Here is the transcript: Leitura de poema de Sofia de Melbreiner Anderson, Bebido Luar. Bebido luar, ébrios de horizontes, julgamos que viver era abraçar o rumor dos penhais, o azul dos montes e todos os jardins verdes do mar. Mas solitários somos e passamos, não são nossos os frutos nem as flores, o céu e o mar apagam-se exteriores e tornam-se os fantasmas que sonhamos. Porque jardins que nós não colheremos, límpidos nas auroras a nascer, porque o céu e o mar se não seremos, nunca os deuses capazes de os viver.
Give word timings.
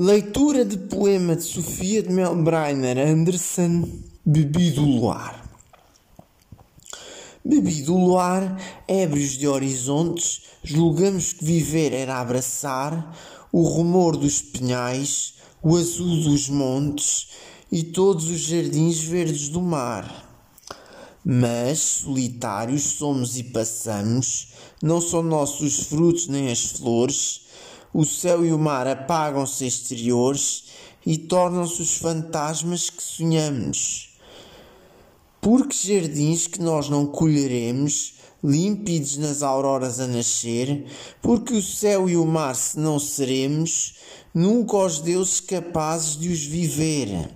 Leitura 0.00 0.64
de 0.64 0.78
poema 0.78 1.34
de 1.34 1.42
Sofia 1.42 2.00
de 2.04 2.10
Melbreiner 2.10 2.96
Anderson, 2.98 3.82
Bebido 4.24 4.80
Luar. 4.82 5.44
Bebido 7.44 7.98
luar, 7.98 8.56
ébrios 8.86 9.32
de 9.32 9.48
horizontes, 9.48 10.42
julgamos 10.62 11.32
que 11.32 11.44
viver 11.44 11.92
era 11.92 12.20
abraçar 12.20 13.12
o 13.50 13.62
rumor 13.62 14.16
dos 14.16 14.40
penhais, 14.40 15.34
o 15.60 15.76
azul 15.76 16.22
dos 16.22 16.48
montes 16.48 17.30
e 17.72 17.82
todos 17.82 18.30
os 18.30 18.38
jardins 18.38 19.00
verdes 19.00 19.48
do 19.48 19.60
mar. 19.60 20.46
Mas 21.24 21.80
solitários 21.80 22.84
somos 22.84 23.36
e 23.36 23.42
passamos, 23.42 24.52
não 24.80 25.00
são 25.00 25.24
nossos 25.24 25.80
os 25.80 25.86
frutos 25.88 26.28
nem 26.28 26.52
as 26.52 26.66
flores, 26.66 27.47
o 27.98 28.04
céu 28.04 28.46
e 28.46 28.52
o 28.52 28.58
mar 28.60 28.86
apagam-se 28.86 29.66
exteriores 29.66 30.66
e 31.04 31.18
tornam-se 31.18 31.82
os 31.82 31.96
fantasmas 31.96 32.88
que 32.88 33.02
sonhamos. 33.02 34.10
Porque 35.40 35.74
jardins 35.74 36.46
que 36.46 36.62
nós 36.62 36.88
não 36.88 37.04
colheremos, 37.06 38.14
límpidos 38.42 39.16
nas 39.16 39.42
auroras 39.42 39.98
a 39.98 40.06
nascer, 40.06 40.86
porque 41.20 41.52
o 41.54 41.60
céu 41.60 42.08
e 42.08 42.16
o 42.16 42.24
mar 42.24 42.54
se 42.54 42.78
não 42.78 43.00
seremos, 43.00 43.94
nunca 44.32 44.76
os 44.76 45.00
deuses 45.00 45.40
capazes 45.40 46.16
de 46.16 46.28
os 46.28 46.44
viver. 46.44 47.28